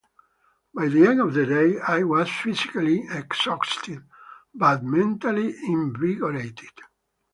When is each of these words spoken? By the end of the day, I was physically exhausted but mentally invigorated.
By 0.75 0.87
the 0.87 1.05
end 1.05 1.21
of 1.21 1.35
the 1.35 1.45
day, 1.45 1.77
I 1.79 2.01
was 2.01 2.27
physically 2.27 3.05
exhausted 3.07 4.01
but 4.51 4.81
mentally 4.83 5.55
invigorated. 5.67 6.71